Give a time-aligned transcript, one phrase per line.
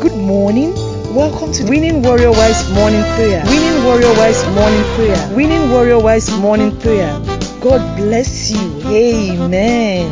[0.00, 0.72] Good morning.
[1.14, 3.44] Welcome to Winning Warrior Wise Morning Prayer.
[3.44, 5.36] Winning Warrior Wise Morning Prayer.
[5.36, 7.12] Winning Warrior Wise Morning Prayer.
[7.60, 8.80] God bless you.
[8.88, 10.08] Amen.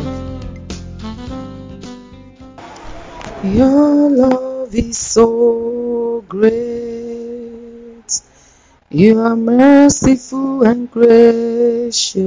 [3.43, 6.53] Your love is so great.
[8.91, 12.19] You are merciful and gracious.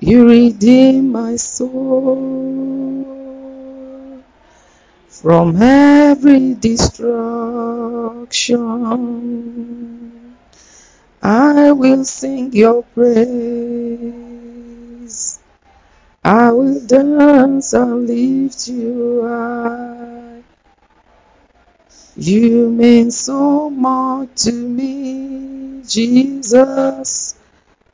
[0.00, 2.83] You redeem my soul
[5.24, 7.08] from every destruction.
[11.22, 14.04] I will sing your praise.
[16.22, 20.42] I will dance and lift you high.
[22.16, 27.34] You mean so much to me, Jesus.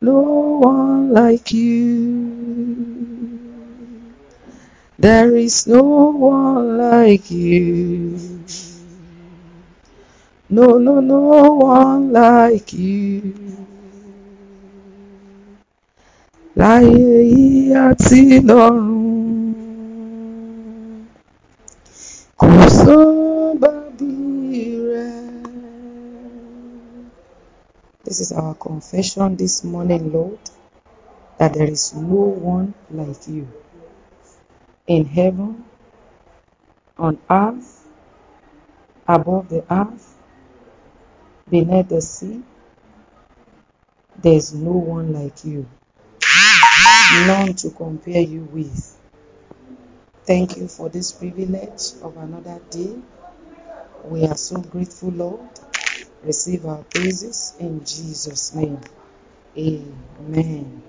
[0.00, 3.49] No one like you.
[5.00, 5.82] There is no
[6.12, 8.20] one like you.
[10.50, 11.20] No, no, no
[11.56, 13.32] one like you.
[16.60, 19.54] Láyé yìí àti lọ́run,
[22.40, 22.46] kò
[24.92, 25.12] rẹ̀.
[28.04, 30.44] This is our confession this morning, Lord,
[31.38, 32.22] that there is no
[32.54, 33.46] one like you
[34.90, 35.64] in heaven,
[36.98, 37.88] on earth,
[39.08, 40.16] above the earth,
[41.50, 42.42] beneath the sea.
[44.22, 45.68] There is no one like you,
[47.26, 48.98] none to compare you with.
[50.26, 52.96] Thank you for this privilege of another day.
[54.04, 55.48] We are so grateful, Lord.
[56.24, 58.80] Receive our praises in Jesus' name.
[59.58, 60.82] Amen.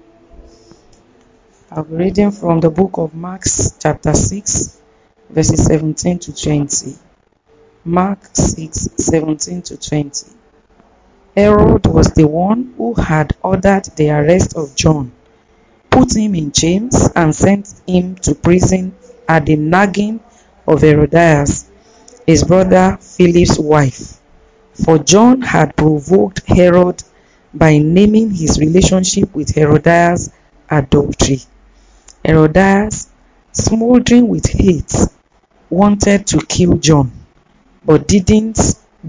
[1.74, 3.44] I'll be reading from the book of Mark,
[3.80, 4.78] chapter 6,
[5.30, 6.96] verses 17 to 20.
[7.86, 10.26] Mark 6, 17 to 20.
[11.38, 15.14] Herod was the one who had ordered the arrest of John,
[15.90, 18.94] put him in chains, and sent him to prison
[19.30, 20.20] at the nagging
[20.68, 21.72] of Herodias,
[22.28, 24.20] his brother Philip's wife.
[24.74, 27.02] For John had provoked Herod
[27.54, 30.32] by naming his relationship with Herodias
[30.70, 31.40] adultery.
[32.26, 33.10] Herodias,
[33.52, 34.92] smoldering with hate,
[35.70, 37.12] wanted to kill John,
[37.86, 38.60] but didn't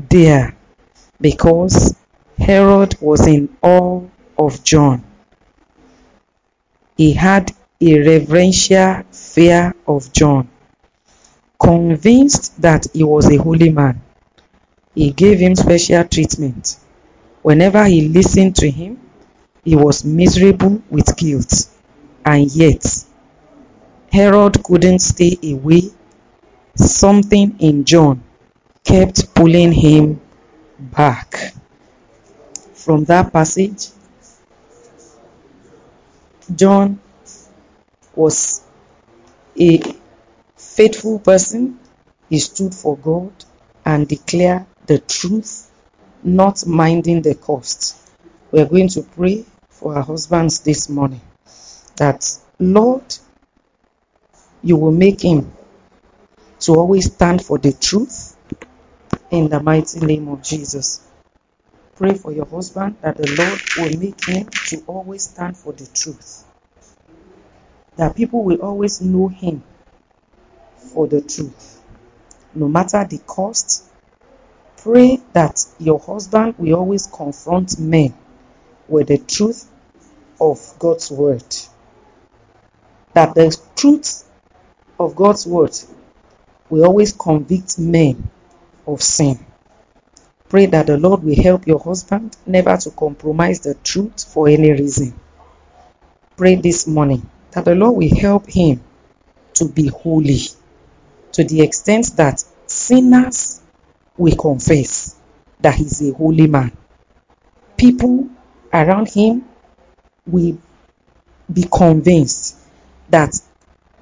[0.09, 0.57] dare
[1.21, 1.95] because
[2.39, 4.03] Herod was in awe
[4.39, 5.05] of John.
[6.97, 7.53] He had
[7.83, 10.49] a reverential fear of John.
[11.59, 14.03] Convinced that he was a holy man,
[14.95, 16.77] he gave him special treatment.
[17.43, 19.01] Whenever he listened to him,
[19.65, 21.69] he was miserable with guilt.
[22.25, 23.05] And yet,
[24.13, 25.91] Herod couldn't stay away.
[26.77, 28.23] Something in John
[28.85, 30.21] kept pulling him
[30.79, 31.55] back.
[32.75, 33.89] From that passage,
[36.55, 37.01] John
[38.15, 38.63] was
[39.59, 39.81] a
[40.57, 41.79] faithful person.
[42.29, 43.33] He stood for God
[43.85, 45.71] and declared the truth,
[46.23, 47.97] not minding the cost.
[48.51, 51.21] We are going to pray for our husbands this morning
[51.97, 53.05] that, Lord,
[54.63, 55.53] you will make him
[56.61, 58.37] to always stand for the truth
[59.31, 61.07] in the mighty name of Jesus.
[61.97, 63.61] Pray for your husband that the Lord
[63.93, 66.45] will make him to always stand for the truth.
[67.97, 69.63] That people will always know him
[70.77, 71.83] for the truth.
[72.55, 73.85] No matter the cost,
[74.79, 78.15] pray that your husband will always confront men
[78.89, 79.69] with the truth
[80.41, 81.45] of God's word.
[83.15, 84.25] That the truth
[84.99, 85.77] of God's word
[86.71, 88.31] will always convict men
[88.87, 89.39] of sin.
[90.49, 94.71] Pray that the Lord will help your husband never to compromise the truth for any
[94.71, 95.19] reason.
[96.37, 98.83] Pray this morning that the Lord will help him
[99.55, 100.41] to be holy
[101.33, 103.61] to the extent that sinners
[104.17, 105.17] will confess
[105.61, 106.73] that he's a holy man.
[107.77, 108.29] People
[108.73, 109.45] around him
[110.27, 110.59] will
[111.53, 112.52] be convinced
[113.11, 113.35] that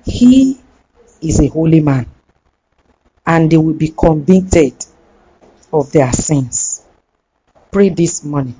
[0.05, 0.58] he
[1.20, 2.06] is a holy man
[3.26, 4.75] and they will be convicted
[5.73, 6.85] of their sins.
[7.70, 8.58] Pray this morning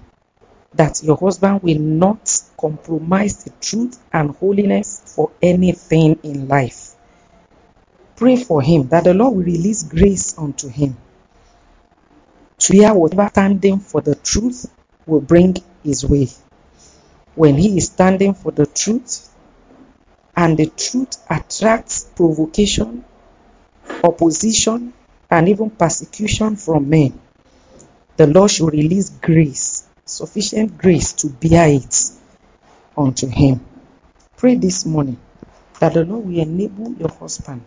[0.75, 6.95] that your husband will not compromise the truth and holiness for anything in life.
[8.17, 10.97] Pray for him that the Lord will release grace unto him
[12.59, 14.71] to hear whatever standing for the truth
[15.07, 16.29] will bring his way.
[17.35, 19.30] When he is standing for the truth
[20.37, 23.05] and the truth attracts provocation
[24.03, 24.93] opposition,
[25.31, 27.19] and even persecution from men,
[28.17, 32.11] the Lord should release grace, sufficient grace to bear it
[32.97, 33.61] unto him.
[34.37, 35.19] Pray this morning
[35.79, 37.63] that the Lord will enable your husband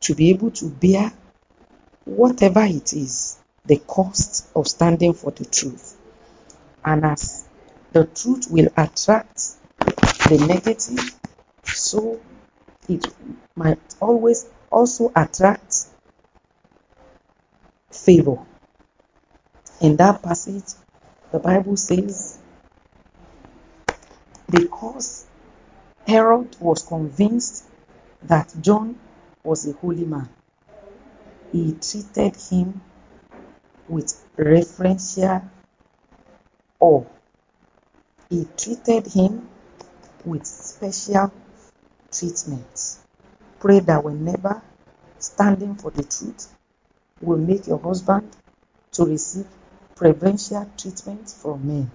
[0.00, 1.12] to be able to bear
[2.04, 5.96] whatever it is, the cost of standing for the truth.
[6.84, 7.44] And as
[7.92, 9.56] the truth will attract
[10.30, 11.18] the negative,
[11.64, 12.20] so
[12.88, 13.04] it
[13.56, 15.86] might always also attract
[17.90, 18.38] favor.
[19.80, 20.72] In that passage,
[21.32, 22.38] the Bible says,
[24.48, 25.26] because
[26.06, 27.64] Herod was convinced
[28.22, 29.00] that John
[29.42, 30.28] was a holy man,
[31.50, 32.80] he treated him
[33.88, 35.42] with referential
[36.78, 37.04] awe.
[38.28, 39.48] He treated him
[40.24, 41.32] with special
[42.12, 42.98] treatment.
[43.60, 44.62] Pray that whenever
[45.18, 46.54] standing for the truth
[47.20, 48.36] will make your husband
[48.92, 49.46] to receive
[49.96, 51.90] preferential treatment from men.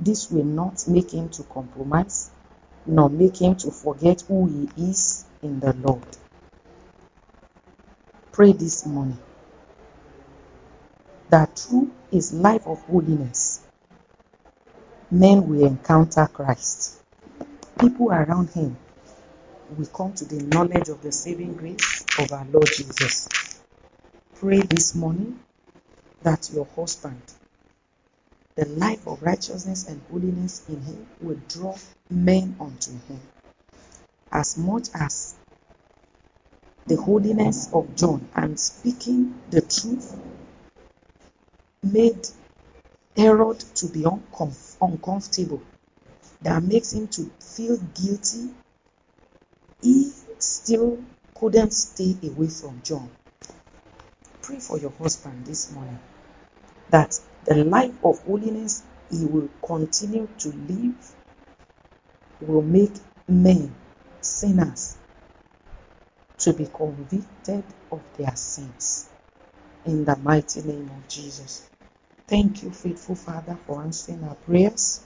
[0.00, 2.30] This will not make him to compromise,
[2.86, 6.02] nor make him to forget who he is in the Lord.
[8.32, 9.18] Pray this morning
[11.30, 13.60] that through his life of holiness,
[15.10, 16.87] men will encounter Christ.
[17.80, 18.76] People around him
[19.76, 23.28] will come to the knowledge of the saving grace of our Lord Jesus.
[24.36, 25.40] Pray this morning
[26.22, 27.22] that your husband,
[28.56, 31.76] the life of righteousness and holiness in him, will draw
[32.10, 33.20] men unto him.
[34.32, 35.36] As much as
[36.86, 40.18] the holiness of John and speaking the truth
[41.82, 42.28] made
[43.16, 44.04] Herod to be
[44.82, 45.62] uncomfortable,
[46.42, 48.50] that makes him to feel guilty,
[49.82, 51.02] he still
[51.34, 53.10] couldn't stay away from John.
[54.42, 55.98] Pray for your husband this morning
[56.90, 61.14] that the life of holiness he will continue to live
[62.40, 62.94] will make
[63.26, 63.74] men,
[64.20, 64.96] sinners,
[66.38, 69.08] to be convicted of their sins.
[69.84, 71.68] In the mighty name of Jesus.
[72.28, 75.00] Thank you, faithful Father, for answering our prayers.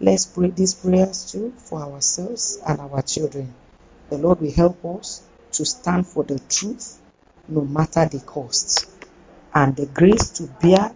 [0.00, 3.52] Let's pray these prayers too for ourselves and our children.
[4.10, 5.22] The Lord will help us
[5.52, 7.00] to stand for the truth
[7.48, 8.88] no matter the cost,
[9.54, 10.92] and the grace to bear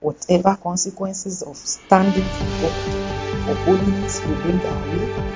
[0.00, 5.32] whatever consequences of standing for God, for holiness will bring our way.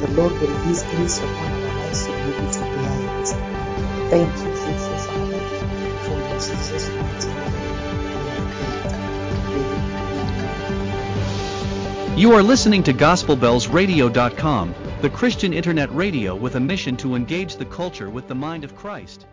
[0.00, 3.28] The Lord will release grace upon our lives to be able to bear it.
[4.10, 4.53] Thank you,
[12.16, 17.64] You are listening to GospelBellsRadio.com, the Christian internet radio with a mission to engage the
[17.64, 19.26] culture with the mind of Christ.